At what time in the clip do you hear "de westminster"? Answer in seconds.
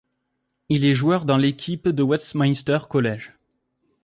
1.87-2.79